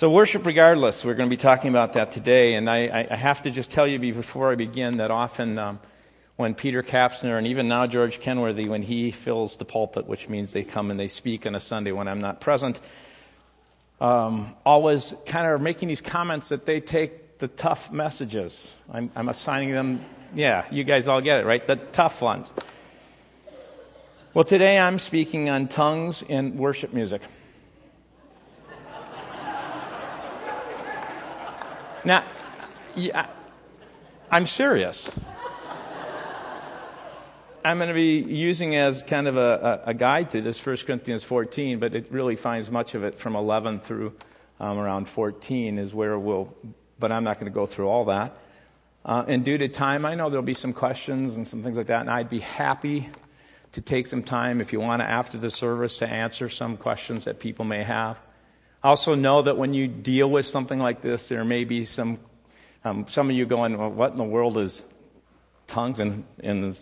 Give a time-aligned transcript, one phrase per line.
[0.00, 2.54] So, worship regardless, we're going to be talking about that today.
[2.54, 5.78] And I, I have to just tell you before I begin that often um,
[6.36, 10.54] when Peter Kapsner and even now George Kenworthy, when he fills the pulpit, which means
[10.54, 12.80] they come and they speak on a Sunday when I'm not present,
[14.00, 18.74] um, always kind of making these comments that they take the tough messages.
[18.90, 20.02] I'm, I'm assigning them,
[20.34, 21.66] yeah, you guys all get it, right?
[21.66, 22.54] The tough ones.
[24.32, 27.20] Well, today I'm speaking on tongues in worship music.
[32.04, 32.24] Now,
[32.94, 33.26] yeah,
[34.30, 35.10] I'm serious.
[37.62, 41.24] I'm going to be using as kind of a, a, guide to this 1 Corinthians
[41.24, 44.14] 14, but it really finds much of it from 11 through
[44.58, 46.54] um, around 14 is where we'll,
[46.98, 48.34] but I'm not going to go through all that.
[49.04, 51.86] Uh, and due to time, I know there'll be some questions and some things like
[51.88, 53.10] that, and I'd be happy
[53.72, 57.26] to take some time if you want to after the service to answer some questions
[57.26, 58.18] that people may have.
[58.82, 62.18] Also, know that when you deal with something like this, there may be some,
[62.84, 64.84] um, some of you going, well, what in the world is
[65.66, 66.76] tongues and, and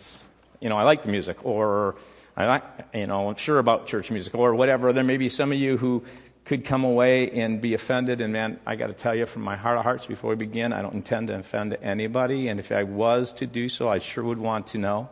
[0.61, 1.95] you know, I like the music, or
[2.37, 4.93] I like, you know, I'm sure about church music, or whatever.
[4.93, 6.03] There may be some of you who
[6.45, 8.21] could come away and be offended.
[8.21, 10.73] And man, I got to tell you from my heart of hearts before we begin,
[10.73, 12.47] I don't intend to offend anybody.
[12.47, 15.09] And if I was to do so, I sure would want to know.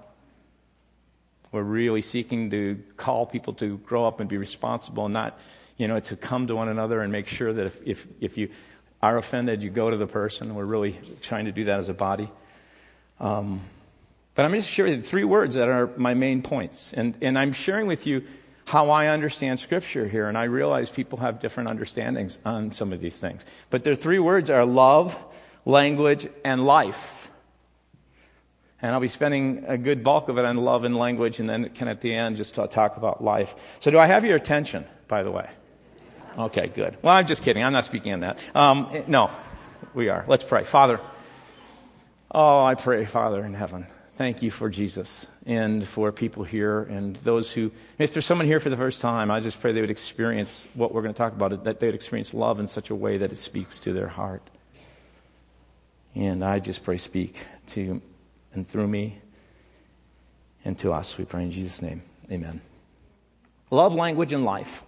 [1.52, 5.40] We're really seeking to call people to grow up and be responsible and not
[5.78, 8.50] you know, to come to one another and make sure that if, if, if you
[9.02, 10.56] are offended, you go to the person.
[10.56, 12.30] We're really trying to do that as a body.
[13.20, 13.62] Um,
[14.36, 16.94] but I'm just sharing three words that are my main points.
[16.94, 18.24] And, and I'm sharing with you
[18.66, 20.28] how I understand Scripture here.
[20.28, 23.46] And I realize people have different understandings on some of these things.
[23.70, 25.18] But their three words are love,
[25.66, 27.32] language, and life.
[28.82, 31.70] And I'll be spending a good bulk of it on love and language, and then
[31.70, 33.78] can at the end just talk about life.
[33.80, 35.50] So, do I have your attention, by the way?
[36.38, 36.98] Okay, good.
[37.02, 37.64] Well, I'm just kidding.
[37.64, 38.40] I'm not speaking on that.
[38.56, 39.32] Um, no,
[39.96, 40.24] we are.
[40.28, 40.64] Let's pray.
[40.64, 41.00] Father,
[42.30, 47.16] oh, I pray, Father in heaven, thank you for Jesus and for people here and
[47.18, 49.90] those who, if there's someone here for the first time, I just pray they would
[49.90, 52.96] experience what we're going to talk about, that they would experience love in such a
[52.96, 54.48] way that it speaks to their heart.
[56.14, 58.00] And I just pray, speak to
[58.54, 59.22] and through me
[60.64, 61.18] and to us.
[61.18, 62.04] We pray in Jesus' name.
[62.32, 62.62] Amen.
[63.72, 64.84] Love, language, and life.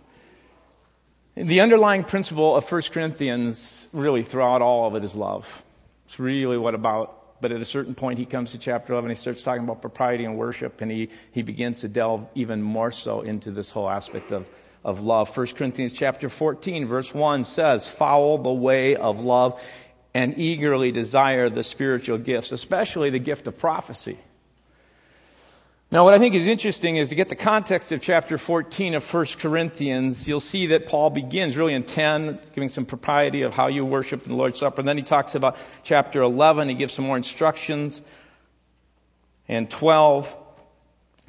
[1.39, 5.63] The underlying principle of 1 Corinthians, really throughout all of it, is love.
[6.03, 9.15] It's really what about, but at a certain point, he comes to chapter 11, he
[9.15, 13.21] starts talking about propriety and worship, and he, he begins to delve even more so
[13.21, 14.49] into this whole aspect of,
[14.83, 15.35] of love.
[15.35, 19.61] 1 Corinthians chapter 14, verse 1 says, Follow the way of love
[20.13, 24.17] and eagerly desire the spiritual gifts, especially the gift of prophecy.
[25.91, 29.13] Now, what I think is interesting is to get the context of chapter 14 of
[29.13, 33.65] 1 Corinthians, you'll see that Paul begins really in 10, giving some propriety of how
[33.65, 34.81] you worship in the Lord's Supper.
[34.81, 38.03] And then he talks about chapter 11, he gives some more instructions.
[39.47, 40.35] And 12,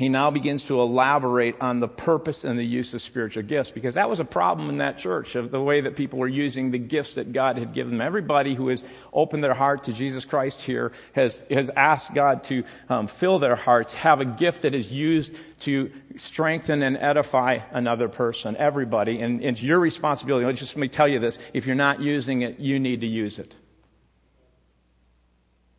[0.00, 3.97] he now begins to elaborate on the purpose and the use of spiritual gifts because
[3.97, 6.78] that was a problem in that church of the way that people were using the
[6.78, 8.00] gifts that God had given them.
[8.00, 12.65] Everybody who has opened their heart to Jesus Christ here has, has asked God to
[12.89, 18.09] um, fill their hearts, have a gift that is used to strengthen and edify another
[18.09, 18.56] person.
[18.56, 19.21] Everybody.
[19.21, 20.47] And, and it's your responsibility.
[20.47, 21.39] Let just let me tell you this.
[21.53, 23.55] If you're not using it, you need to use it.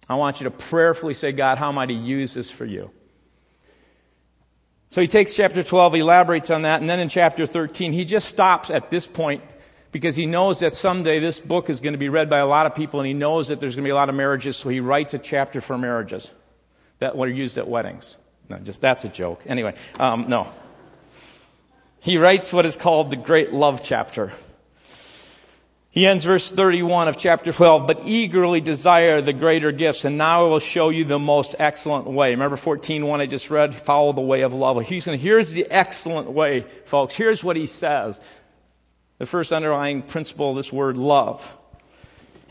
[0.07, 2.91] I want you to prayerfully say, God, how am I to use this for you?
[4.91, 8.28] So he takes chapter 12, elaborates on that, and then in chapter 13, he just
[8.28, 9.41] stops at this point
[9.94, 12.66] because he knows that someday this book is going to be read by a lot
[12.66, 14.68] of people, and he knows that there's going to be a lot of marriages, so
[14.68, 16.31] he writes a chapter for marriages
[17.00, 18.18] that are used at weddings.
[18.50, 19.41] No, just that's a joke.
[19.46, 20.52] Anyway, um, no.
[22.02, 24.34] He writes what is called the Great Love Chapter.
[25.94, 30.46] He ends verse 31 of chapter 12, but eagerly desire the greater gifts, and now
[30.46, 32.31] I will show you the most excellent way.
[32.31, 33.75] Remember 14, one I just read?
[33.75, 34.81] Follow the way of love.
[34.85, 37.16] He's going to, here's the excellent way, folks.
[37.16, 38.22] Here's what he says.
[39.18, 41.57] The first underlying principle of this word, love.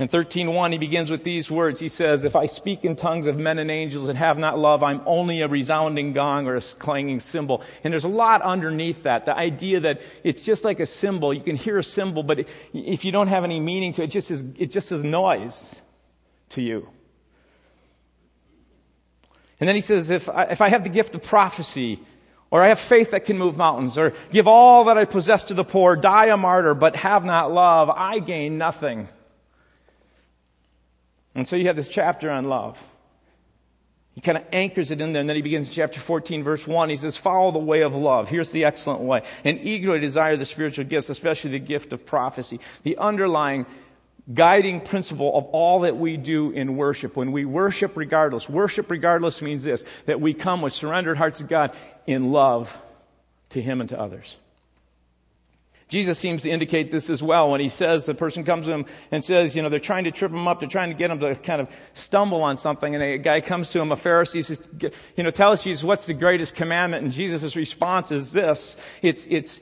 [0.00, 1.79] In 13:1 he begins with these words.
[1.79, 4.82] He says, "If I speak in tongues of men and angels and have not love,
[4.82, 9.26] I'm only a resounding gong or a clanging cymbal." And there's a lot underneath that.
[9.26, 11.35] The idea that it's just like a cymbal.
[11.35, 14.11] You can hear a cymbal, but if you don't have any meaning to it, it
[14.12, 15.82] just is, it just is noise
[16.49, 16.88] to you.
[19.61, 22.00] And then he says, if I, if I have the gift of prophecy,
[22.50, 25.55] or I have faith that can move mountains, or give all that I possess to
[25.55, 29.08] the poor, die a martyr, but have not love, I gain nothing.
[31.35, 32.82] And so you have this chapter on love.
[34.15, 36.67] He kind of anchors it in there, and then he begins in chapter 14, verse
[36.67, 36.91] 1.
[36.91, 38.29] He says, Follow the way of love.
[38.29, 39.23] Here's the excellent way.
[39.44, 42.61] And eagerly desire the spiritual gifts, especially the gift of prophecy.
[42.82, 43.67] The underlying
[44.35, 47.17] guiding principle of all that we do in worship.
[47.17, 51.44] When we worship regardless, worship regardless means this that we come with surrendered hearts to
[51.44, 51.75] God
[52.06, 52.76] in love
[53.50, 54.38] to Him and to others.
[55.91, 58.87] Jesus seems to indicate this as well when he says the person comes to him
[59.11, 61.19] and says, you know, they're trying to trip him up, they're trying to get him
[61.19, 64.69] to kind of stumble on something, and a guy comes to him, a Pharisee says,
[65.17, 67.03] you know, tell us, Jesus, what's the greatest commandment?
[67.03, 69.61] And Jesus' response is this it's, it's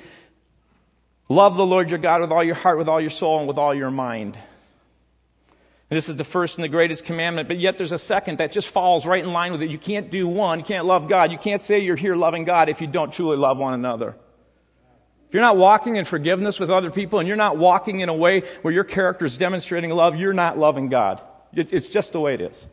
[1.31, 3.57] love the Lord your God with all your heart, with all your soul, and with
[3.57, 4.37] all your mind.
[5.89, 8.69] This is the first and the greatest commandment, but yet there's a second that just
[8.69, 9.71] falls right in line with it.
[9.71, 12.69] You can't do one, you can't love God, you can't say you're here loving God
[12.69, 14.15] if you don't truly love one another.
[15.29, 18.15] If you're not walking in forgiveness with other people and you're not walking in a
[18.15, 21.21] way where your character is demonstrating love, you're not loving God.
[21.53, 22.67] It's just the way it is.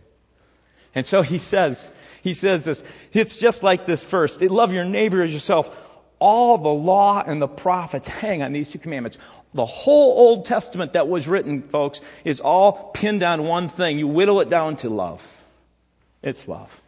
[0.94, 1.90] And so he says,
[2.22, 4.42] he says this, it's just like this first.
[4.42, 5.78] Love your neighbor as yourself.
[6.18, 9.18] All the law and the prophets hang on these two commandments.
[9.54, 14.00] The whole Old Testament that was written, folks, is all pinned on one thing.
[14.00, 15.44] You whittle it down to love.
[16.24, 16.82] It's love.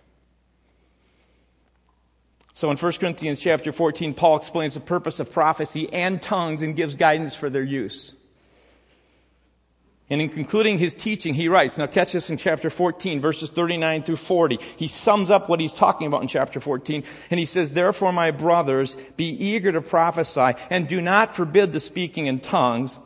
[2.57, 6.75] So in 1 Corinthians chapter 14, Paul explains the purpose of prophecy and tongues and
[6.75, 8.15] gives guidance for their use.
[10.09, 14.01] And in concluding his teaching, he writes, now catch this in chapter 14, verses 39
[14.01, 14.57] through 40.
[14.75, 18.31] He sums up what he's talking about in chapter 14, and he says, Therefore, my
[18.31, 22.97] brothers, be eager to prophesy, and do not forbid the speaking in tongues,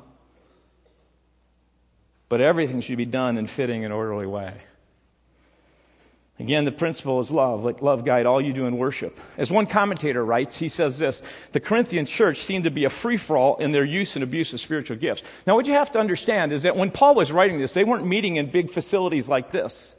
[2.29, 4.61] but everything should be done in fitting and orderly way.
[6.41, 7.63] Again, the principle is love.
[7.63, 9.15] Let love guide all you do in worship.
[9.37, 11.21] As one commentator writes, he says this
[11.51, 14.51] The Corinthian church seemed to be a free for all in their use and abuse
[14.51, 15.21] of spiritual gifts.
[15.45, 18.07] Now, what you have to understand is that when Paul was writing this, they weren't
[18.07, 19.95] meeting in big facilities like this.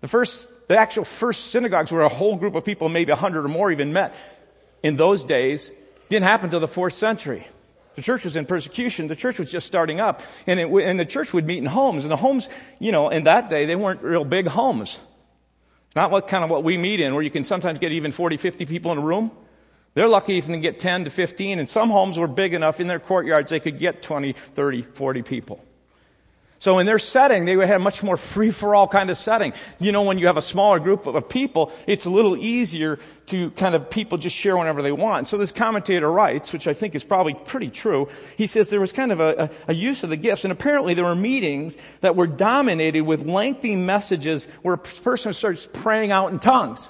[0.00, 3.44] The first, the actual first synagogues where a whole group of people, maybe a hundred
[3.44, 4.16] or more, even met
[4.82, 5.70] in those days,
[6.08, 7.46] didn't happen until the fourth century.
[7.94, 9.06] The church was in persecution.
[9.06, 10.20] The church was just starting up.
[10.48, 12.02] And, it, and the church would meet in homes.
[12.02, 12.48] And the homes,
[12.80, 15.00] you know, in that day, they weren't real big homes.
[15.96, 18.36] Not what kind of what we meet in, where you can sometimes get even 40,
[18.36, 19.30] 50 people in a room.
[19.94, 22.86] They're lucky if they get 10 to 15, and some homes were big enough in
[22.86, 25.64] their courtyards they could get 20, 30, 40 people.
[26.60, 29.16] So in their setting, they would have a much more free for all kind of
[29.16, 29.52] setting.
[29.78, 33.50] You know, when you have a smaller group of people, it's a little easier to
[33.52, 35.28] kind of people just share whenever they want.
[35.28, 38.92] So this commentator writes, which I think is probably pretty true, he says there was
[38.92, 42.16] kind of a, a, a use of the gifts, and apparently there were meetings that
[42.16, 46.88] were dominated with lengthy messages where a person starts praying out in tongues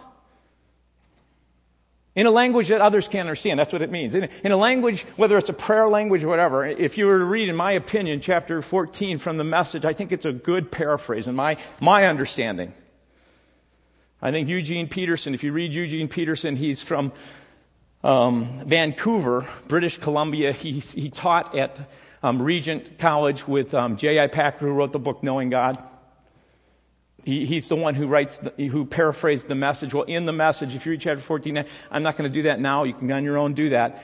[2.18, 3.60] in a language that others can't understand.
[3.60, 4.16] That's what it means.
[4.16, 7.24] In, in, a language, whether it's a prayer language or whatever, if you were to
[7.24, 11.28] read, in my opinion, chapter 14 from the message, I think it's a good paraphrase
[11.28, 12.74] in my, my understanding.
[14.20, 17.12] I think Eugene Peterson, if you read Eugene Peterson, he's from
[18.02, 20.50] um, Vancouver, British Columbia.
[20.50, 21.88] He, he taught at
[22.24, 24.26] um, Regent College with um, J.I.
[24.26, 25.78] Packer, who wrote the book Knowing God.
[27.28, 29.92] He, he's the one who writes, the, who paraphrased the message.
[29.92, 32.58] Well, in the message, if you read chapter 14, I'm not going to do that
[32.58, 32.84] now.
[32.84, 34.02] You can on your own do that.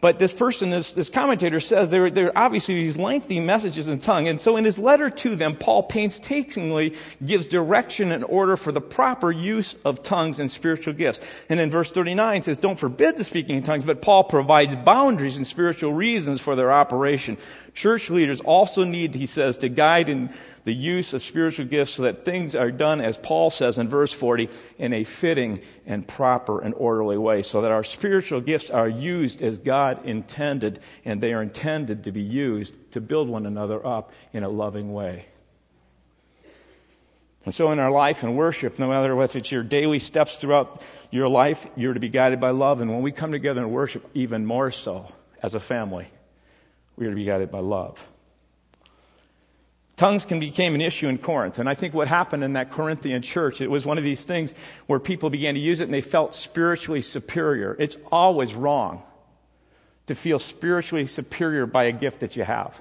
[0.00, 4.00] But this person, this, this commentator says there, there are obviously these lengthy messages in
[4.00, 4.28] tongue.
[4.28, 8.80] And so in his letter to them, Paul painstakingly gives direction and order for the
[8.80, 11.20] proper use of tongues and spiritual gifts.
[11.50, 15.36] And in verse 39 says, don't forbid the speaking in tongues, but Paul provides boundaries
[15.36, 17.36] and spiritual reasons for their operation.
[17.78, 22.02] Church leaders also need, he says, to guide in the use of spiritual gifts so
[22.02, 24.48] that things are done, as Paul says in verse 40,
[24.78, 29.42] in a fitting and proper and orderly way, so that our spiritual gifts are used
[29.42, 34.10] as God intended, and they are intended to be used to build one another up
[34.32, 35.26] in a loving way.
[37.44, 40.82] And so, in our life and worship, no matter if it's your daily steps throughout
[41.12, 42.80] your life, you're to be guided by love.
[42.80, 46.08] And when we come together and worship, even more so as a family,
[46.98, 48.02] we are to be guided by love.
[49.96, 51.58] Tongues can became an issue in Corinth.
[51.58, 54.54] And I think what happened in that Corinthian church, it was one of these things
[54.86, 57.74] where people began to use it and they felt spiritually superior.
[57.80, 59.02] It's always wrong
[60.06, 62.80] to feel spiritually superior by a gift that you have.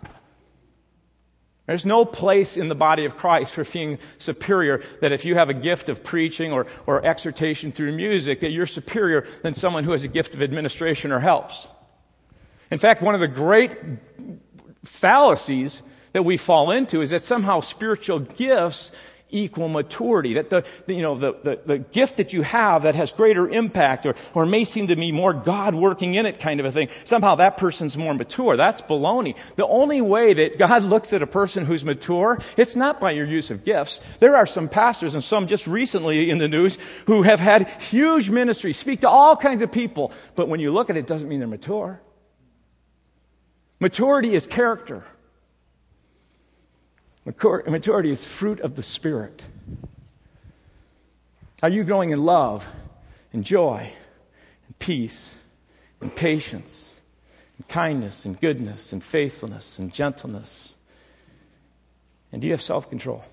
[1.66, 5.50] There's no place in the body of Christ for feeling superior that if you have
[5.50, 9.92] a gift of preaching or, or exhortation through music, that you're superior than someone who
[9.92, 11.68] has a gift of administration or helps.
[12.72, 13.72] In fact, one of the great
[14.84, 15.82] fallacies
[16.14, 18.92] that we fall into is that somehow spiritual gifts
[19.30, 20.34] equal maturity.
[20.36, 23.48] That the, the you know, the, the, the, gift that you have that has greater
[23.48, 26.72] impact or, or may seem to be more God working in it kind of a
[26.72, 28.56] thing, somehow that person's more mature.
[28.56, 29.36] That's baloney.
[29.56, 33.26] The only way that God looks at a person who's mature, it's not by your
[33.26, 34.02] use of gifts.
[34.20, 38.30] There are some pastors and some just recently in the news who have had huge
[38.30, 41.28] ministries, speak to all kinds of people, but when you look at it, it doesn't
[41.28, 42.02] mean they're mature.
[43.80, 45.04] Maturity is character.
[47.26, 49.44] Maturity is fruit of the Spirit.
[51.62, 52.68] Are you growing in love
[53.34, 53.92] and joy
[54.68, 55.36] and peace
[56.00, 57.02] and patience
[57.58, 60.78] and kindness and goodness and faithfulness and gentleness?
[62.32, 63.24] And do you have self control?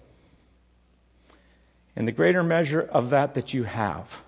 [1.96, 4.18] And the greater measure of that that you have,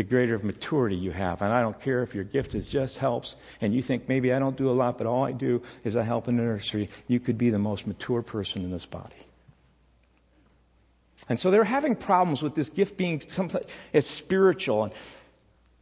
[0.00, 1.42] the greater of maturity you have.
[1.42, 4.38] And I don't care if your gift is just helps and you think maybe I
[4.38, 6.88] don't do a lot, but all I do is I help in the nursery.
[7.06, 9.18] You could be the most mature person in this body.
[11.28, 13.60] And so they're having problems with this gift being something
[13.92, 14.84] as spiritual.
[14.84, 14.92] And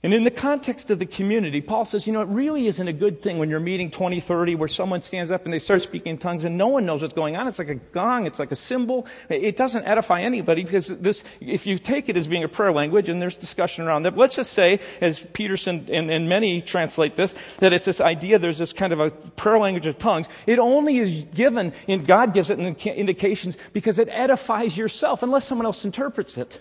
[0.00, 2.92] and in the context of the community, Paul says, you know, it really isn't a
[2.92, 6.10] good thing when you're meeting 20, 30, where someone stands up and they start speaking
[6.10, 7.48] in tongues and no one knows what's going on.
[7.48, 9.08] It's like a gong, it's like a cymbal.
[9.28, 13.08] It doesn't edify anybody because this, if you take it as being a prayer language,
[13.08, 17.34] and there's discussion around that, let's just say, as Peterson and, and many translate this,
[17.58, 20.28] that it's this idea there's this kind of a prayer language of tongues.
[20.46, 25.44] It only is given, and God gives it in indications because it edifies yourself unless
[25.44, 26.60] someone else interprets it.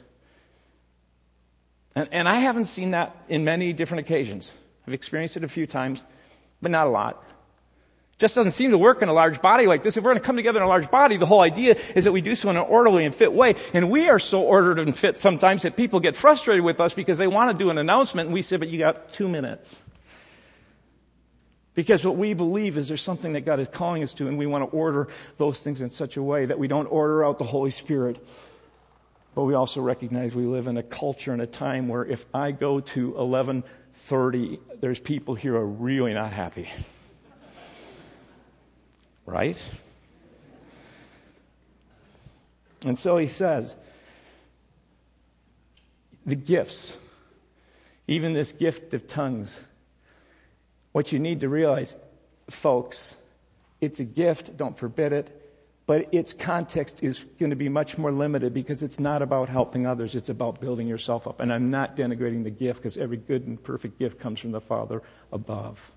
[1.98, 4.54] And, and I haven't seen that in many different occasions.
[4.86, 6.06] I've experienced it a few times,
[6.62, 7.24] but not a lot.
[8.20, 9.98] Just doesn't seem to work in a large body like this.
[9.98, 12.12] If we're going to come together in a large body, the whole idea is that
[12.12, 13.56] we do so in an orderly and fit way.
[13.74, 17.18] And we are so ordered and fit sometimes that people get frustrated with us because
[17.18, 19.82] they want to do an announcement and we say, but you got two minutes.
[21.74, 24.46] Because what we believe is there's something that God is calling us to, and we
[24.46, 27.44] want to order those things in such a way that we don't order out the
[27.44, 28.24] Holy Spirit
[29.38, 32.50] but we also recognize we live in a culture and a time where if I
[32.50, 36.68] go to 11:30, there's people here who are really not happy.
[39.28, 39.64] Right?
[42.84, 43.76] And so he says,
[46.26, 46.98] the gifts,
[48.08, 49.64] even this gift of tongues,
[50.94, 51.96] what you need to realize,
[52.50, 53.18] folks,
[53.82, 55.37] it's a gift, don't forbid it
[55.88, 59.88] but its context is going to be much more limited because it's not about helping
[59.88, 61.40] others, it's about building yourself up.
[61.40, 64.60] And I'm not denigrating the gift because every good and perfect gift comes from the
[64.60, 65.02] Father
[65.32, 65.94] above.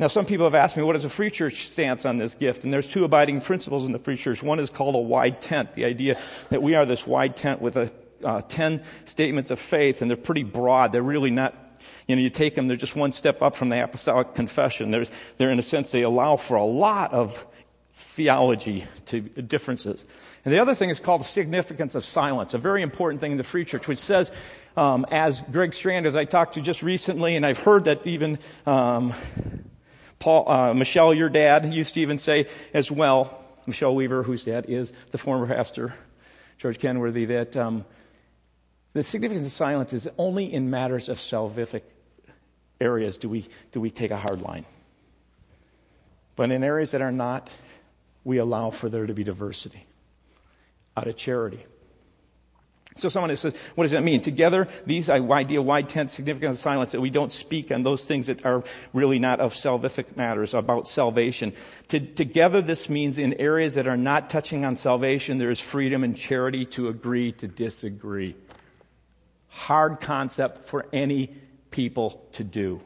[0.00, 2.64] Now, some people have asked me, what is a free church stance on this gift?
[2.64, 4.42] And there's two abiding principles in the free church.
[4.42, 6.18] One is called a wide tent, the idea
[6.50, 7.92] that we are this wide tent with a,
[8.24, 10.90] uh, 10 statements of faith, and they're pretty broad.
[10.90, 11.54] They're really not
[12.08, 14.90] you know, you take them, they're just one step up from the apostolic confession.
[14.90, 17.46] There's, they're, in a sense, they allow for a lot of
[17.98, 20.04] theology to differences.
[20.44, 23.38] And the other thing is called the significance of silence, a very important thing in
[23.38, 24.30] the Free Church, which says,
[24.76, 28.38] um, as Greg Strand, as I talked to just recently, and I've heard that even
[28.66, 29.12] um,
[30.20, 34.66] Paul, uh, Michelle, your dad, used to even say as well, Michelle Weaver, whose dad
[34.68, 35.92] is the former pastor,
[36.58, 37.84] George Kenworthy, that um,
[38.92, 41.82] the significance of silence is only in matters of salvific
[42.80, 44.64] areas do we, do we take a hard line.
[46.36, 47.50] But in areas that are not,
[48.24, 49.86] we allow for there to be diversity
[50.96, 51.64] out of charity.
[52.96, 54.20] So someone says, what does that mean?
[54.20, 58.44] Together, these idea, wide tent, significant silence, that we don't speak on those things that
[58.44, 61.52] are really not of salvific matters, about salvation.
[61.88, 66.02] To, together, this means in areas that are not touching on salvation, there is freedom
[66.02, 68.34] and charity to agree to disagree.
[69.48, 71.36] Hard concept for any
[71.70, 72.80] people to do.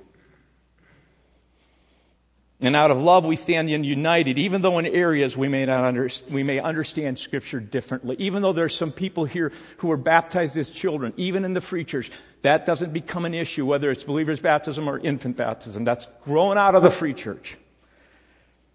[2.62, 6.08] And out of love, we stand united, even though in areas we may, not under,
[6.30, 8.14] we may understand Scripture differently.
[8.20, 11.84] Even though there's some people here who are baptized as children, even in the free
[11.84, 12.08] church,
[12.42, 15.82] that doesn't become an issue, whether it's believer's baptism or infant baptism.
[15.82, 17.58] That's growing out of the free church.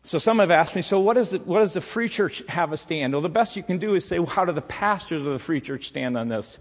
[0.03, 2.73] So some have asked me, so what, is the, what does the free church have
[2.73, 3.13] a stand?
[3.13, 5.39] Well, the best you can do is say, well, how do the pastors of the
[5.39, 6.59] free church stand on this?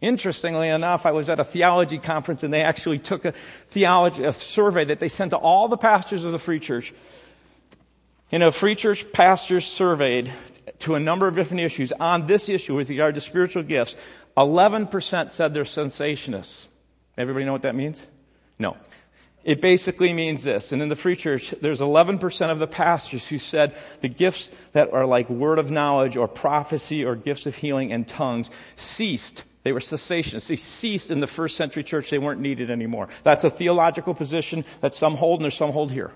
[0.00, 3.32] Interestingly enough, I was at a theology conference and they actually took a
[3.66, 6.94] theology, a survey that they sent to all the pastors of the free church.
[8.30, 10.32] In a free church pastors surveyed
[10.80, 13.96] to a number of different issues on this issue with regard to spiritual gifts,
[14.36, 16.68] 11% said they're cessationists.
[17.18, 18.06] Everybody know what that means?
[18.58, 18.78] No.
[19.44, 20.72] It basically means this.
[20.72, 24.92] And in the free church, there's 11% of the pastors who said the gifts that
[24.92, 29.72] are like word of knowledge or prophecy or gifts of healing and tongues ceased they
[29.72, 30.48] were cessationists.
[30.48, 32.10] They ceased in the first century church.
[32.10, 33.08] They weren't needed anymore.
[33.24, 36.12] That's a theological position that some hold and there's some hold here.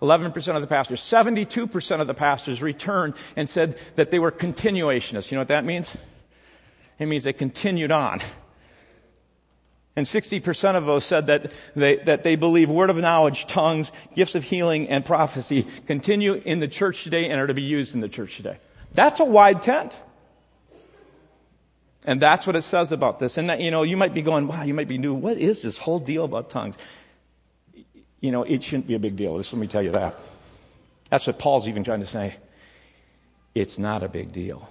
[0.00, 1.00] 11% of the pastors.
[1.00, 5.30] 72% of the pastors returned and said that they were continuationists.
[5.30, 5.96] You know what that means?
[6.98, 8.20] It means they continued on.
[9.94, 14.34] And 60% of those said that they, that they believe word of knowledge, tongues, gifts
[14.34, 18.00] of healing, and prophecy continue in the church today and are to be used in
[18.00, 18.58] the church today.
[18.94, 19.96] That's a wide tent.
[22.04, 23.38] And that's what it says about this.
[23.38, 25.14] And that, you know, you might be going, wow, you might be new.
[25.14, 26.76] What is this whole deal about tongues?
[28.20, 29.36] You know, it shouldn't be a big deal.
[29.38, 30.18] Just let me tell you that.
[31.10, 32.36] That's what Paul's even trying to say.
[33.54, 34.68] It's not a big deal.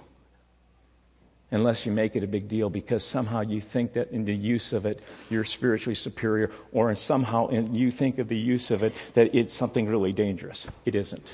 [1.50, 4.72] Unless you make it a big deal because somehow you think that in the use
[4.72, 8.82] of it, you're spiritually superior, or in somehow in, you think of the use of
[8.82, 10.66] it that it's something really dangerous.
[10.86, 11.26] It isn't.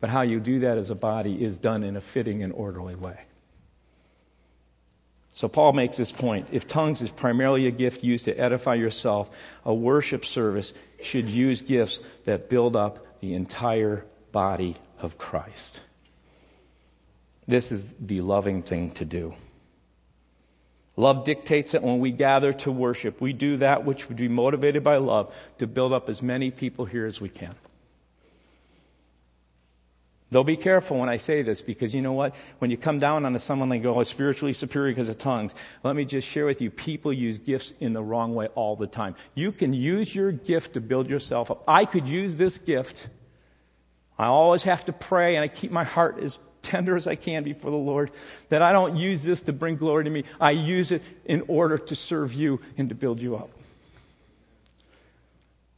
[0.00, 2.94] But how you do that as a body is done in a fitting and orderly
[2.94, 3.18] way.
[5.30, 6.48] So Paul makes this point.
[6.50, 9.30] If tongues is primarily a gift used to edify yourself,
[9.64, 15.82] a worship service should use gifts that build up the entire body of Christ.
[17.46, 19.34] This is the loving thing to do.
[20.96, 24.82] Love dictates that when we gather to worship, we do that which would be motivated
[24.82, 27.54] by love to build up as many people here as we can.
[30.30, 32.34] Though be careful when I say this because you know what?
[32.58, 35.96] When you come down on someone and go, oh, spiritually superior because of tongues, let
[35.96, 39.14] me just share with you people use gifts in the wrong way all the time.
[39.34, 41.64] You can use your gift to build yourself up.
[41.66, 43.08] I could use this gift.
[44.18, 47.42] I always have to pray and I keep my heart as tender as I can
[47.42, 48.10] before the Lord.
[48.50, 50.24] That I don't use this to bring glory to me.
[50.38, 53.48] I use it in order to serve you and to build you up.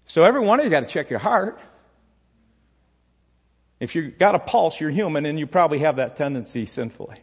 [0.07, 1.61] So every one of you got to check your heart.
[3.81, 7.17] If you've got a pulse, you're human, and you probably have that tendency sinfully.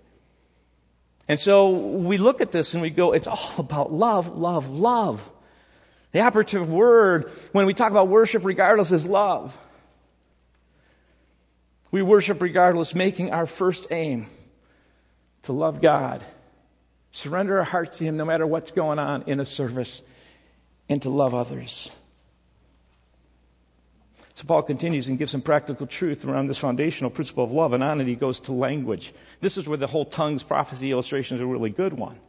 [1.28, 5.30] And so we look at this and we go, it's all about love, love, love.
[6.12, 9.58] The operative word when we talk about worship, regardless, is love.
[11.92, 14.28] We worship regardless, making our first aim
[15.44, 16.24] to love God,
[17.12, 20.02] surrender our hearts to Him no matter what's going on in a service,
[20.90, 21.92] and to love others.
[24.38, 27.84] So Paul continues and gives some practical truth around this foundational principle of love, and
[27.84, 29.12] on it he goes to language.
[29.42, 32.20] This is where the whole tongues prophecy illustration is a really good one.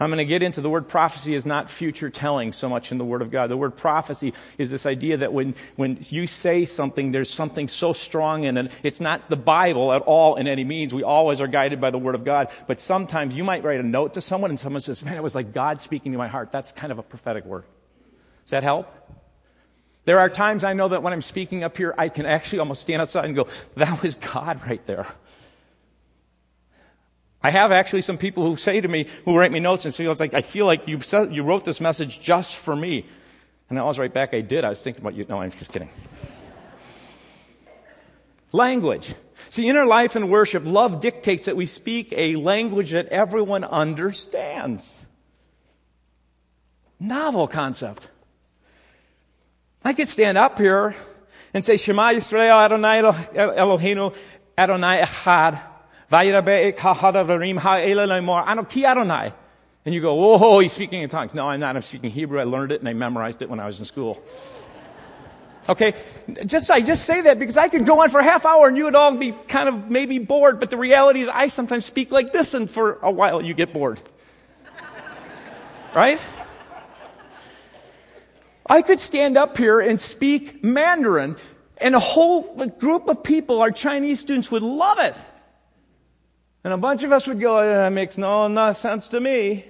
[0.00, 2.96] I'm going to get into the word prophecy is not future telling so much in
[2.96, 3.50] the Word of God.
[3.50, 7.92] The word prophecy is this idea that when, when you say something, there's something so
[7.92, 8.72] strong in it.
[8.82, 10.94] It's not the Bible at all in any means.
[10.94, 12.50] We always are guided by the Word of God.
[12.66, 15.34] But sometimes you might write a note to someone and someone says, Man, it was
[15.34, 16.50] like God speaking to my heart.
[16.50, 17.64] That's kind of a prophetic word.
[18.44, 18.90] Does that help?
[20.04, 22.82] There are times I know that when I'm speaking up here, I can actually almost
[22.82, 25.06] stand outside and go, that was God right there.
[27.42, 30.06] I have actually some people who say to me, who write me notes and say,
[30.08, 33.04] like, I feel like you, said, you wrote this message just for me.
[33.68, 34.64] And I was right back, I did.
[34.64, 35.24] I was thinking about you.
[35.28, 35.90] No, I'm just kidding.
[38.52, 39.14] language.
[39.50, 43.64] See, in our life and worship, love dictates that we speak a language that everyone
[43.64, 45.04] understands.
[47.00, 48.08] Novel concept.
[49.84, 50.94] I could stand up here
[51.54, 54.14] and say, Shema Yisrael Adonai Eloheinu
[54.56, 55.60] Adonai Echad
[58.84, 59.32] Adonai.
[59.84, 61.34] And you go, whoa, he's speaking in tongues.
[61.34, 61.74] No, I'm not.
[61.74, 62.38] I'm speaking Hebrew.
[62.38, 64.22] I learned it and I memorized it when I was in school.
[65.68, 65.94] Okay,
[66.44, 68.76] just I just say that because I could go on for a half hour and
[68.76, 72.10] you would all be kind of maybe bored, but the reality is I sometimes speak
[72.10, 74.00] like this and for a while you get bored.
[75.94, 76.18] Right?
[78.72, 81.36] I could stand up here and speak Mandarin,
[81.76, 85.14] and a whole group of people, our Chinese students, would love it.
[86.64, 89.66] And a bunch of us would go, eh, that makes no, no sense to me.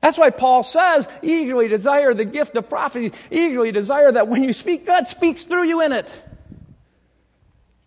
[0.00, 4.52] That's why Paul says, eagerly desire the gift of prophecy, eagerly desire that when you
[4.52, 6.22] speak, God speaks through you in it.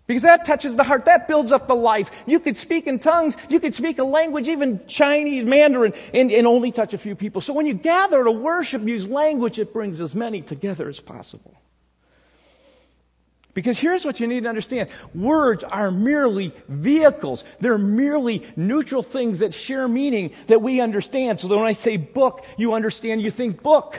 [0.08, 1.06] Because that touches the heart.
[1.06, 2.12] That builds up the life.
[2.28, 3.36] You could speak in tongues.
[3.50, 7.42] You could speak a language, even Chinese, Mandarin, and, and only touch a few people.
[7.42, 11.60] So when you gather to worship, use language, it brings as many together as possible.
[13.56, 14.90] Because here's what you need to understand.
[15.16, 17.46] Words are merely vehicles.
[17.62, 21.40] They're merely neutral things that share meaning that we understand.
[21.40, 23.98] So that when I say book, you understand, you think book.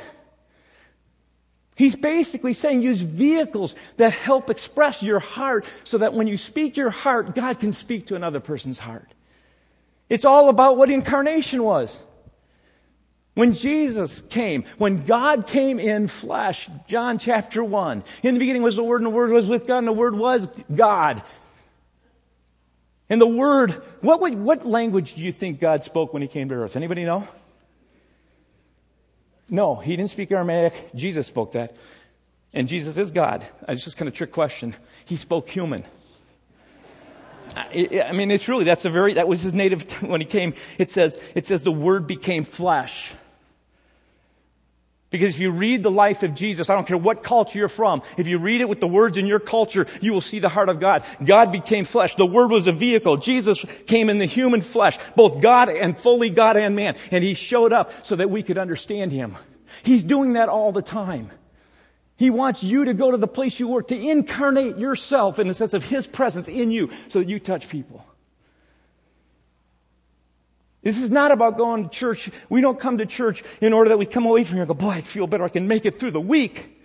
[1.76, 6.78] He's basically saying use vehicles that help express your heart so that when you speak
[6.78, 9.12] your heart, God can speak to another person's heart.
[10.08, 11.98] It's all about what incarnation was.
[13.34, 18.76] When Jesus came, when God came in flesh, John chapter 1, in the beginning was
[18.76, 21.22] the Word, and the Word was with God, and the Word was God.
[23.10, 26.48] And the Word, what, would, what language do you think God spoke when He came
[26.48, 26.76] to earth?
[26.76, 27.28] Anybody know?
[29.48, 30.90] No, he didn't speak Aramaic.
[30.94, 31.76] Jesus spoke that.
[32.52, 33.46] And Jesus is God.
[33.68, 34.74] Uh, it's just kind of trick question.
[35.04, 35.84] He spoke human.
[37.54, 40.90] I mean, it's really, that's a very, that was his native, when he came, it
[40.90, 43.14] says, it says the word became flesh.
[45.16, 48.02] Because if you read the life of Jesus, I don't care what culture you're from,
[48.18, 50.68] if you read it with the words in your culture, you will see the heart
[50.68, 51.04] of God.
[51.24, 52.14] God became flesh.
[52.16, 53.16] The Word was a vehicle.
[53.16, 56.96] Jesus came in the human flesh, both God and fully God and man.
[57.10, 59.36] And He showed up so that we could understand Him.
[59.82, 61.30] He's doing that all the time.
[62.18, 65.54] He wants you to go to the place you work, to incarnate yourself in the
[65.54, 68.04] sense of His presence in you so that you touch people.
[70.86, 72.30] This is not about going to church.
[72.48, 74.74] We don't come to church in order that we come away from here and go,
[74.74, 75.42] boy, I feel better.
[75.42, 76.78] I can make it through the week.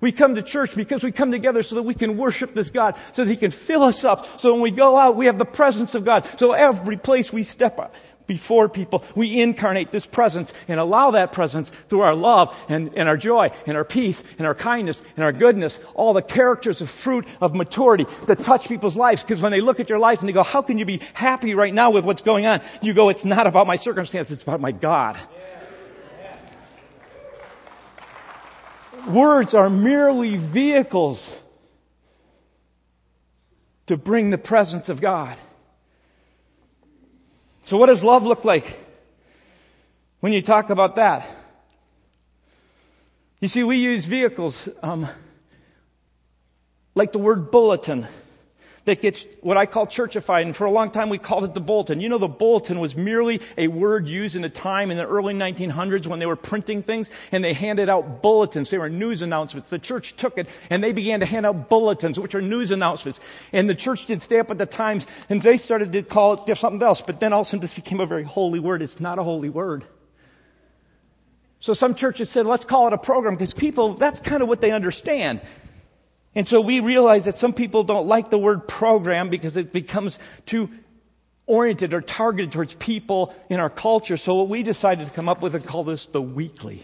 [0.00, 2.96] We come to church because we come together so that we can worship this God,
[3.12, 4.40] so that He can fill us up.
[4.40, 6.26] So when we go out, we have the presence of God.
[6.36, 7.78] So every place we step
[8.26, 9.04] before people.
[9.14, 13.50] We incarnate this presence and allow that presence through our love and, and our joy
[13.66, 17.54] and our peace and our kindness and our goodness, all the characters of fruit of
[17.54, 19.22] maturity to touch people's lives.
[19.22, 21.54] Because when they look at your life and they go, how can you be happy
[21.54, 22.60] right now with what's going on?
[22.82, 25.18] You go, it's not about my circumstances, it's about my God.
[29.08, 31.42] Words are merely vehicles
[33.86, 35.36] to bring the presence of God.
[37.64, 38.78] So, what does love look like
[40.20, 41.26] when you talk about that?
[43.40, 45.08] You see, we use vehicles um,
[46.94, 48.06] like the word bulletin
[48.84, 50.42] that gets what I call churchified.
[50.42, 52.00] And for a long time, we called it the bulletin.
[52.00, 55.32] You know, the bulletin was merely a word used in a time in the early
[55.32, 58.70] 1900s when they were printing things and they handed out bulletins.
[58.70, 59.70] They were news announcements.
[59.70, 63.20] The church took it and they began to hand out bulletins, which are news announcements.
[63.52, 66.56] And the church did stay up at the times and they started to call it
[66.56, 67.00] something else.
[67.00, 68.82] But then all of a sudden, this became a very holy word.
[68.82, 69.84] It's not a holy word.
[71.58, 74.60] So some churches said, let's call it a program because people, that's kind of what
[74.60, 75.40] they understand.
[76.34, 80.18] And so we realize that some people don't like the word program because it becomes
[80.46, 80.68] too
[81.46, 84.16] oriented or targeted towards people in our culture.
[84.16, 86.82] So what we decided to come up with and call this the weekly.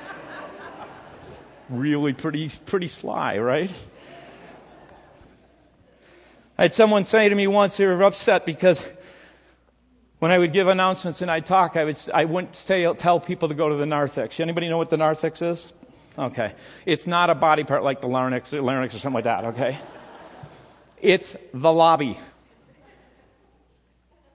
[1.68, 3.70] really pretty, pretty sly, right?
[6.58, 8.82] I had someone say to me once they were upset because
[10.20, 13.48] when I would give announcements and I'd talk, I, would, I wouldn't stay, tell people
[13.48, 14.40] to go to the narthex.
[14.40, 15.72] Anybody know what the narthex is?
[16.18, 16.54] Okay.
[16.86, 19.78] It's not a body part like the larynx, larynx or something like that, okay?
[21.00, 22.18] It's the lobby.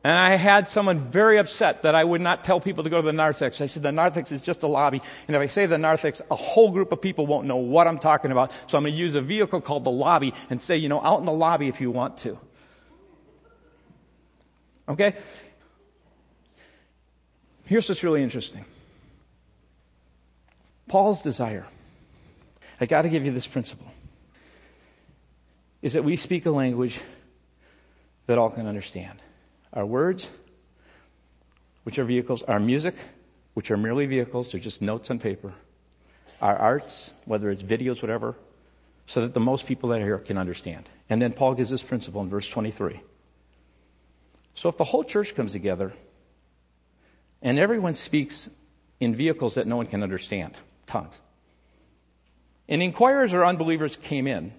[0.03, 3.05] And I had someone very upset that I would not tell people to go to
[3.05, 3.61] the narthex.
[3.61, 4.99] I said, the narthex is just a lobby.
[5.27, 7.99] And if I say the narthex, a whole group of people won't know what I'm
[7.99, 8.51] talking about.
[8.65, 11.19] So I'm going to use a vehicle called the lobby and say, you know, out
[11.19, 12.39] in the lobby if you want to.
[14.89, 15.13] Okay?
[17.65, 18.65] Here's what's really interesting.
[20.91, 21.65] Paul's desire,
[22.81, 23.87] I got to give you this principle,
[25.81, 26.99] is that we speak a language
[28.25, 29.17] that all can understand.
[29.71, 30.29] Our words,
[31.83, 32.95] which are vehicles, our music,
[33.53, 35.53] which are merely vehicles, they're just notes on paper,
[36.41, 38.35] our arts, whether it's videos, whatever,
[39.05, 40.89] so that the most people that are here can understand.
[41.09, 42.99] And then Paul gives this principle in verse 23.
[44.55, 45.93] So if the whole church comes together
[47.41, 48.49] and everyone speaks
[48.99, 51.21] in vehicles that no one can understand, tongues.
[52.67, 54.53] And inquirers or unbelievers came in.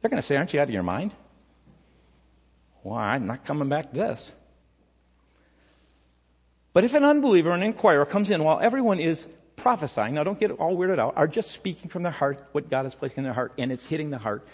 [0.00, 1.12] They're going to say, Aren't you out of your mind?
[2.82, 4.32] Why, I'm not coming back to this.
[6.72, 10.52] But if an unbeliever, an inquirer, comes in while everyone is prophesying, now don't get
[10.52, 13.32] all weirded out, are just speaking from their heart what God has placed in their
[13.32, 14.46] heart, and it's hitting the heart,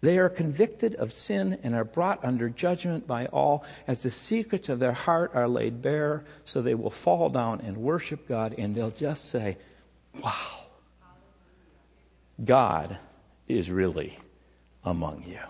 [0.00, 4.68] they are convicted of sin and are brought under judgment by all, as the secrets
[4.68, 8.74] of their heart are laid bare, so they will fall down and worship God, and
[8.74, 9.56] they'll just say,
[10.22, 10.64] Wow,
[12.44, 12.98] God
[13.48, 14.18] is really
[14.84, 15.40] among you.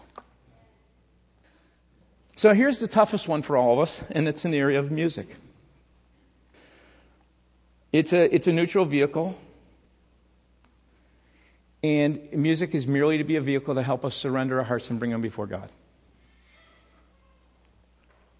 [2.37, 4.91] So here's the toughest one for all of us, and it's in the area of
[4.91, 5.37] music.
[7.93, 9.39] It's a, it's a neutral vehicle.
[11.87, 14.99] And music is merely to be a vehicle to help us surrender our hearts and
[14.99, 15.71] bring them before God.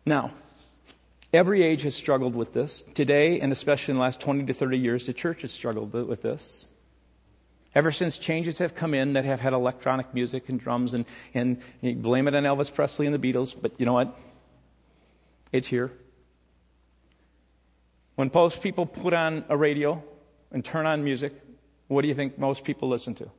[0.05, 0.33] Now,
[1.33, 2.83] every age has struggled with this.
[2.95, 6.23] Today, and especially in the last 20 to 30 years, the church has struggled with
[6.23, 6.71] this.
[7.73, 11.61] Ever since changes have come in that have had electronic music and drums, and, and
[11.81, 14.19] you blame it on Elvis Presley and the Beatles, but you know what?
[15.53, 15.93] It's here.
[18.17, 20.03] When most people put on a radio
[20.51, 21.33] and turn on music,
[21.89, 23.31] what do you think most people listen to?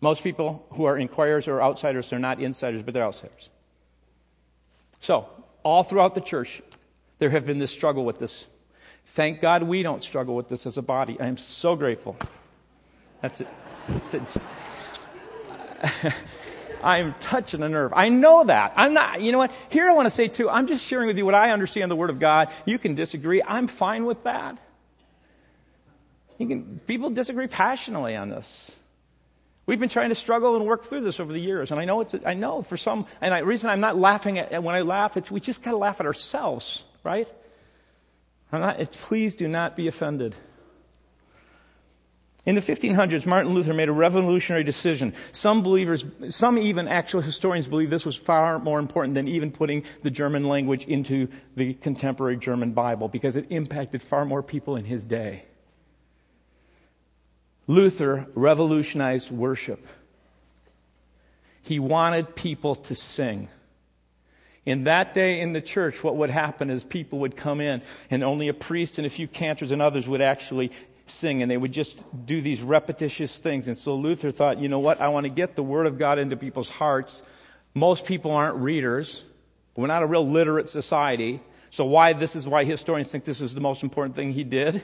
[0.00, 3.50] Most people who are inquirers or outsiders, they're not insiders, but they're outsiders.
[5.00, 5.28] So,
[5.62, 6.62] all throughout the church,
[7.18, 8.46] there have been this struggle with this.
[9.04, 11.18] Thank God we don't struggle with this as a body.
[11.20, 12.16] I am so grateful.
[13.20, 13.48] That's it.
[13.88, 14.22] That's it.
[16.82, 17.92] I'm touching a nerve.
[17.94, 18.72] I know that.
[18.76, 19.52] I'm not, you know what?
[19.68, 21.96] Here I want to say too, I'm just sharing with you what I understand the
[21.96, 22.48] Word of God.
[22.64, 23.42] You can disagree.
[23.46, 24.58] I'm fine with that.
[26.40, 28.74] You can, people disagree passionately on this.
[29.66, 32.00] We've been trying to struggle and work through this over the years, and I know
[32.00, 32.14] it's.
[32.24, 35.30] I know for some, and the reason I'm not laughing at when I laugh, it's
[35.30, 37.28] we just got to laugh at ourselves, right?
[38.50, 38.78] Not.
[38.92, 40.34] Please do not be offended.
[42.46, 45.12] In the 1500s, Martin Luther made a revolutionary decision.
[45.32, 49.84] Some believers, some even actual historians believe this was far more important than even putting
[50.02, 54.86] the German language into the contemporary German Bible because it impacted far more people in
[54.86, 55.44] his day.
[57.70, 59.86] Luther revolutionized worship.
[61.62, 63.48] He wanted people to sing.
[64.66, 67.80] In that day in the church, what would happen is people would come in,
[68.10, 70.72] and only a priest and a few cantors and others would actually
[71.06, 73.68] sing, and they would just do these repetitious things.
[73.68, 75.00] And so Luther thought, you know what?
[75.00, 77.22] I want to get the Word of God into people's hearts.
[77.72, 79.22] Most people aren't readers.
[79.76, 81.38] We're not a real literate society.
[81.70, 84.82] So why this is why historians think this is the most important thing he did.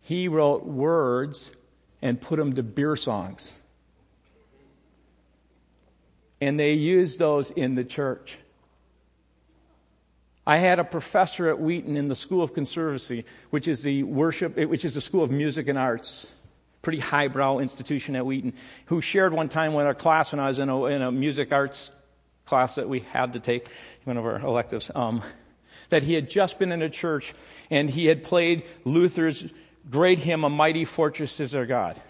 [0.00, 1.52] He wrote words
[2.02, 3.54] and put them to beer songs.
[6.40, 8.38] And they used those in the church.
[10.46, 14.56] I had a professor at Wheaton in the School of Conservancy, which is the worship,
[14.56, 16.32] which is the School of Music and Arts,
[16.82, 18.54] pretty highbrow institution at Wheaton,
[18.86, 21.52] who shared one time with our class when I was in a, in a music
[21.52, 21.90] arts
[22.46, 23.68] class that we had to take,
[24.04, 25.22] one of our electives, um,
[25.90, 27.34] that he had just been in a church
[27.70, 29.52] and he had played Luther's
[29.90, 32.00] great hymn, A Mighty Fortress is Our God.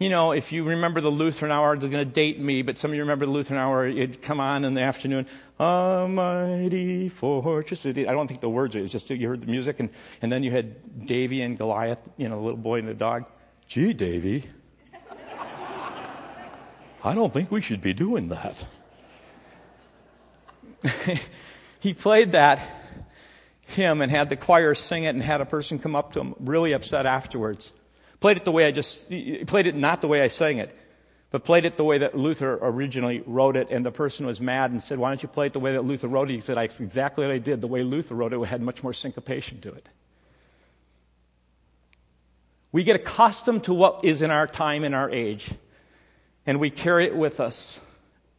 [0.00, 2.90] You know, if you remember the Lutheran hour, they're going to date me, but some
[2.90, 5.26] of you remember the Lutheran hour, it'd come on in the afternoon,
[5.60, 7.86] A Mighty Fortress.
[7.86, 10.42] I don't think the words are, it's just you heard the music, and, and then
[10.42, 13.26] you had Davey and Goliath, you know, the little boy and the dog.
[13.68, 14.44] Gee, Davey,
[17.04, 18.66] I don't think we should be doing that.
[21.80, 22.83] he played that
[23.74, 26.34] hymn and had the choir sing it and had a person come up to him
[26.40, 27.72] really upset afterwards.
[28.20, 29.10] Played it the way I just,
[29.46, 30.74] played it not the way I sang it,
[31.30, 33.70] but played it the way that Luther originally wrote it.
[33.70, 35.84] And the person was mad and said, Why don't you play it the way that
[35.84, 36.34] Luther wrote it?
[36.34, 37.60] He said, That's exactly what I did.
[37.60, 39.88] The way Luther wrote it it had much more syncopation to it.
[42.70, 45.50] We get accustomed to what is in our time, in our age,
[46.46, 47.80] and we carry it with us.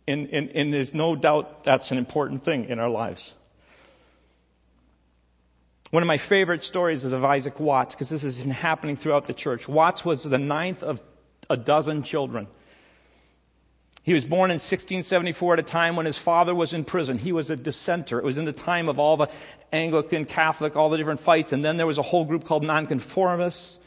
[0.07, 3.33] And, and, and there's no doubt that's an important thing in our lives.
[5.95, 9.27] One of my favorite stories is of Isaac Watts, because this has been happening throughout
[9.27, 9.69] the church.
[9.69, 11.01] Watts was the ninth of
[11.49, 12.47] a dozen children.
[14.03, 17.17] He was born in 1674 at a time when his father was in prison.
[17.17, 18.19] He was a dissenter.
[18.19, 19.29] It was in the time of all the
[19.71, 21.53] Anglican, Catholic, all the different fights.
[21.53, 23.79] And then there was a whole group called nonconformists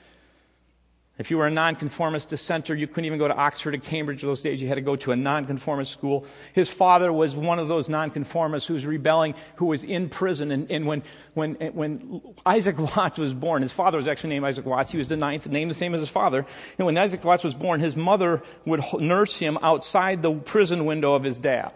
[1.18, 4.40] if you were a nonconformist dissenter, you couldn't even go to Oxford or Cambridge those
[4.40, 4.62] days.
[4.62, 6.24] You had to go to a nonconformist school.
[6.52, 10.52] His father was one of those nonconformists who was rebelling, who was in prison.
[10.52, 11.02] And, and when,
[11.35, 14.92] when, when Isaac Watts was born, his father was actually named Isaac Watts.
[14.92, 16.46] He was the ninth, named the same as his father.
[16.78, 21.14] And when Isaac Watts was born, his mother would nurse him outside the prison window
[21.14, 21.72] of his dad.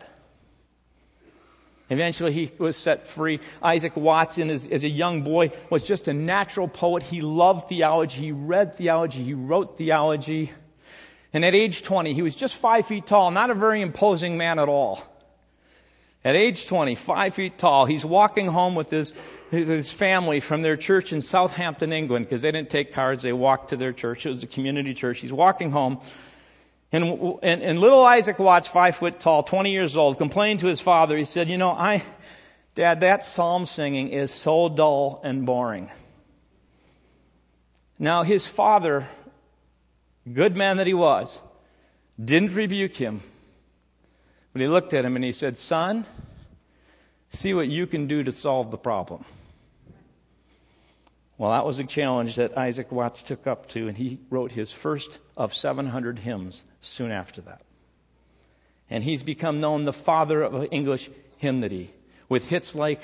[1.93, 3.41] Eventually, he was set free.
[3.63, 7.03] Isaac Watson, as, as, a young boy, was just a natural poet.
[7.03, 8.23] He loved theology.
[8.23, 9.23] He read theology.
[9.23, 10.53] He wrote theology.
[11.33, 14.59] And at age 20, he was just five feet tall, not a very imposing man
[14.59, 15.03] at all.
[16.25, 19.13] At age 20, five feet tall, he's walking home with his,
[19.51, 23.23] his family from their church in Southampton, England, because they didn't take cars.
[23.23, 24.25] They walked to their church.
[24.25, 25.19] It was a community church.
[25.19, 26.01] He's walking home.
[26.93, 30.81] And, and, and, little Isaac Watts, five foot tall, 20 years old, complained to his
[30.81, 31.17] father.
[31.17, 32.03] He said, You know, I,
[32.75, 35.91] Dad, that psalm singing is so dull and boring.
[37.99, 39.09] Now, his father,
[40.31, 41.41] good man that he was,
[42.23, 43.23] didn't rebuke him.
[44.53, 46.05] But he looked at him and he said, Son,
[47.31, 49.25] see what you can do to solve the problem.
[51.43, 54.71] Well, that was a challenge that Isaac Watts took up to, and he wrote his
[54.71, 57.63] first of 700 hymns soon after that.
[58.89, 61.91] And he's become known the father of English hymnody,
[62.29, 63.03] with hits like,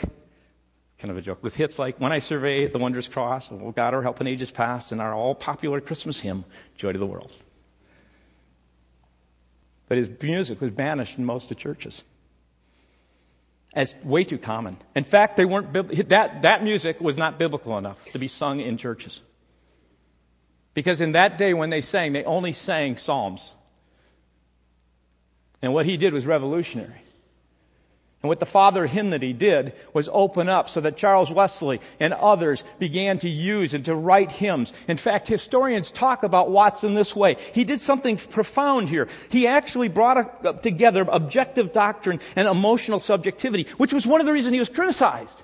[1.00, 3.92] kind of a joke, with hits like When I Survey the Wondrous Cross, Oh God,
[3.92, 6.44] Our Help in Ages Past, and our all popular Christmas hymn,
[6.76, 7.32] Joy to the World.
[9.88, 12.04] But his music was banished in most of churches
[13.74, 14.76] as way too common.
[14.94, 15.72] In fact, they weren't,
[16.08, 19.22] that, that music was not biblical enough to be sung in churches.
[20.74, 23.54] Because in that day when they sang, they only sang psalms.
[25.60, 27.02] And what he did was revolutionary.
[28.20, 31.80] And what the father hymn that he did was open up so that Charles Wesley
[32.00, 34.72] and others began to use and to write hymns.
[34.88, 37.36] In fact, historians talk about Watson this way.
[37.54, 39.06] He did something profound here.
[39.30, 44.32] He actually brought uh, together objective doctrine and emotional subjectivity, which was one of the
[44.32, 45.40] reasons he was criticized.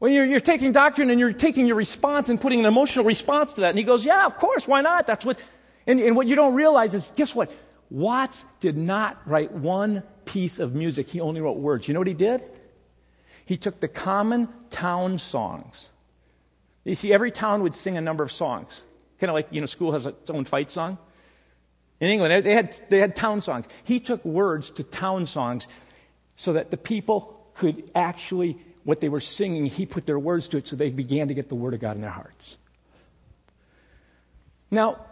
[0.00, 3.54] Well, you're, you're taking doctrine and you're taking your response and putting an emotional response
[3.54, 3.70] to that.
[3.70, 5.06] And he goes, yeah, of course, why not?
[5.06, 5.38] That's what,
[5.86, 7.50] and, and what you don't realize is, guess what?
[7.90, 11.08] Watts did not write one piece of music.
[11.08, 11.86] He only wrote words.
[11.86, 12.42] You know what he did?
[13.44, 15.90] He took the common town songs.
[16.84, 18.82] You see, every town would sing a number of songs.
[19.18, 20.98] Kind of like, you know, school has its own fight song.
[22.00, 23.66] In England, they had, they had town songs.
[23.84, 25.68] He took words to town songs
[26.36, 30.56] so that the people could actually, what they were singing, he put their words to
[30.58, 32.58] it so they began to get the word of God in their hearts.
[34.70, 35.06] Now,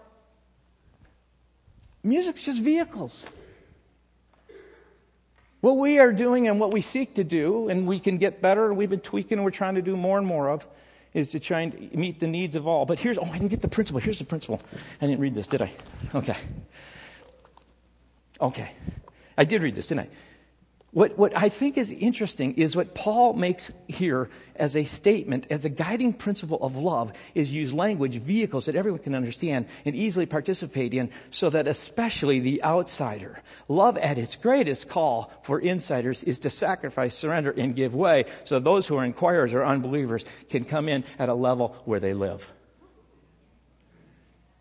[2.02, 3.26] music's just vehicles.
[5.60, 8.66] What we are doing and what we seek to do, and we can get better,
[8.66, 10.66] and we've been tweaking and we're trying to do more and more of,
[11.14, 12.84] is to try and meet the needs of all.
[12.84, 14.00] But here's, oh, I didn't get the principle.
[14.00, 14.60] Here's the principle.
[15.00, 15.72] I didn't read this, did I?
[16.14, 16.36] Okay.
[18.40, 18.72] Okay.
[19.38, 20.08] I did read this, didn't I?
[20.92, 25.64] What, what I think is interesting is what Paul makes here as a statement, as
[25.64, 30.26] a guiding principle of love, is use language, vehicles that everyone can understand and easily
[30.26, 33.42] participate in, so that especially the outsider.
[33.68, 38.58] Love at its greatest call for insiders is to sacrifice, surrender, and give way, so
[38.58, 42.52] those who are inquirers or unbelievers can come in at a level where they live.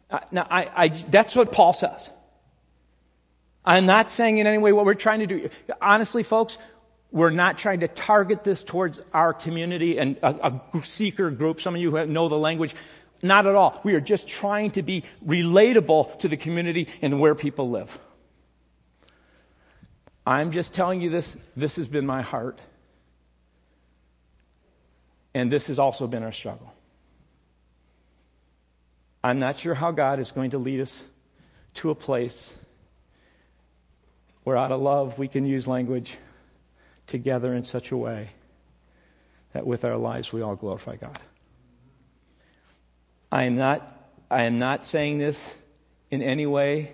[0.09, 2.09] Uh, now, I, I, that's what Paul says.
[3.65, 5.49] I'm not saying in any way what we're trying to do.
[5.81, 6.57] Honestly, folks,
[7.11, 11.61] we're not trying to target this towards our community and a, a seeker group.
[11.61, 12.73] Some of you know the language.
[13.21, 13.79] Not at all.
[13.83, 17.99] We are just trying to be relatable to the community and where people live.
[20.25, 21.37] I'm just telling you this.
[21.55, 22.59] This has been my heart.
[25.33, 26.73] And this has also been our struggle.
[29.23, 31.03] I'm not sure how God is going to lead us
[31.75, 32.57] to a place
[34.43, 36.17] where out of love we can use language
[37.07, 38.29] together in such a way
[39.53, 41.19] that with our lives we all glorify God.
[43.31, 45.57] I am not, I am not saying this
[46.09, 46.93] in any way.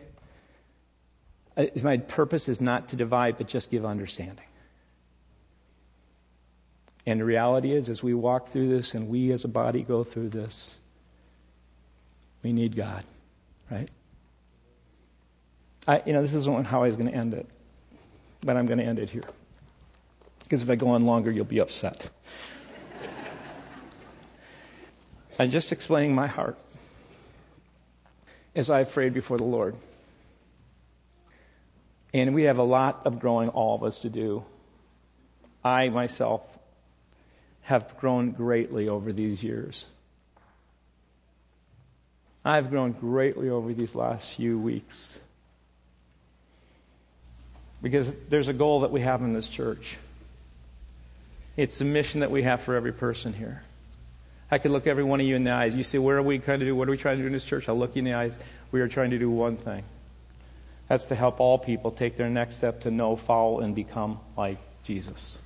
[1.81, 4.45] My purpose is not to divide, but just give understanding.
[7.07, 10.03] And the reality is, as we walk through this and we as a body go
[10.03, 10.79] through this,
[12.43, 13.03] we need God,
[13.71, 13.89] right?
[15.87, 17.47] I, you know, this isn't how I was going to end it,
[18.41, 19.23] but I'm going to end it here.
[20.43, 22.09] Because if I go on longer, you'll be upset.
[25.39, 26.57] I'm just explaining my heart
[28.55, 29.75] as I've prayed before the Lord.
[32.13, 34.43] And we have a lot of growing, all of us, to do.
[35.63, 36.41] I myself
[37.61, 39.85] have grown greatly over these years.
[42.43, 45.19] I've grown greatly over these last few weeks
[47.81, 49.97] because there's a goal that we have in this church.
[51.55, 53.63] It's the mission that we have for every person here.
[54.49, 55.75] I could look every one of you in the eyes.
[55.75, 56.75] You say, Where are we trying to do?
[56.75, 57.67] What are we trying to do in this church?
[57.67, 58.39] I'll look you in the eyes.
[58.71, 59.83] We are trying to do one thing.
[60.87, 64.57] That's to help all people take their next step to know, follow, and become like
[64.83, 65.39] Jesus.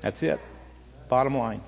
[0.00, 0.38] That's it.
[1.08, 1.60] Bottom line.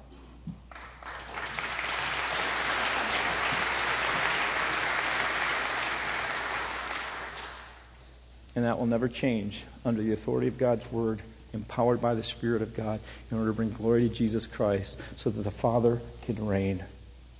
[8.58, 12.60] And that will never change under the authority of God's Word, empowered by the Spirit
[12.60, 12.98] of God,
[13.30, 16.82] in order to bring glory to Jesus Christ so that the Father can reign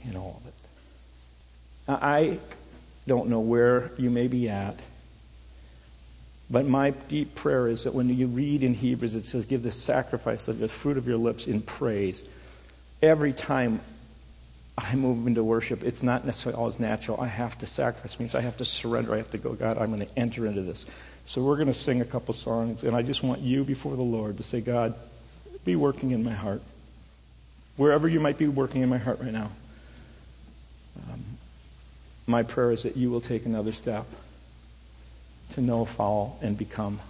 [0.04, 0.54] in all of it.
[1.88, 2.38] Now, I
[3.08, 4.78] don't know where you may be at,
[6.48, 9.72] but my deep prayer is that when you read in Hebrews, it says, Give the
[9.72, 12.22] sacrifice of the fruit of your lips in praise.
[13.02, 13.80] Every time
[14.78, 17.20] I move into worship, it's not necessarily always natural.
[17.20, 18.20] I have to sacrifice.
[18.20, 19.12] Means I have to surrender.
[19.12, 20.86] I have to go, God, I'm going to enter into this.
[21.24, 24.02] So we're going to sing a couple songs, and I just want you before the
[24.02, 24.94] Lord to say, God,
[25.64, 26.62] be working in my heart.
[27.76, 29.50] Wherever you might be working in my heart right now.
[31.10, 31.24] Um,
[32.26, 34.06] my prayer is that you will take another step
[35.50, 37.00] to know, follow, and become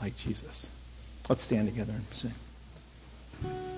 [0.00, 0.68] like Jesus.
[1.28, 3.73] Let's stand together and sing.